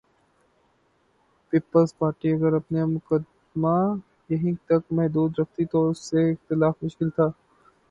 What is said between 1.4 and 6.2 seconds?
Peoples Party اگر اپنا مقدمہ یہیں تک محدود رکھتی تو اس